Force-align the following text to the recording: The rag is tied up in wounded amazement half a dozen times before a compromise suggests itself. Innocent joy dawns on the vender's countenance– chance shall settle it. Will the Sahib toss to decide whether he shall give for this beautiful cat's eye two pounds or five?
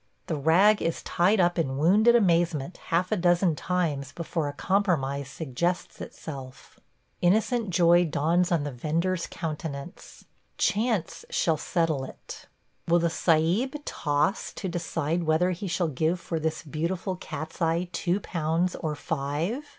The 0.25 0.35
rag 0.35 0.81
is 0.81 1.03
tied 1.03 1.39
up 1.39 1.59
in 1.59 1.77
wounded 1.77 2.15
amazement 2.15 2.77
half 2.85 3.11
a 3.11 3.15
dozen 3.15 3.55
times 3.55 4.11
before 4.13 4.47
a 4.47 4.53
compromise 4.53 5.29
suggests 5.29 6.01
itself. 6.01 6.79
Innocent 7.21 7.69
joy 7.69 8.05
dawns 8.05 8.51
on 8.51 8.63
the 8.63 8.71
vender's 8.71 9.27
countenance– 9.27 10.25
chance 10.57 11.23
shall 11.29 11.55
settle 11.57 12.03
it. 12.03 12.47
Will 12.87 12.97
the 12.97 13.11
Sahib 13.11 13.75
toss 13.85 14.51
to 14.53 14.67
decide 14.67 15.25
whether 15.25 15.51
he 15.51 15.67
shall 15.67 15.87
give 15.89 16.19
for 16.19 16.39
this 16.39 16.63
beautiful 16.63 17.15
cat's 17.15 17.61
eye 17.61 17.87
two 17.91 18.19
pounds 18.21 18.75
or 18.77 18.95
five? 18.95 19.63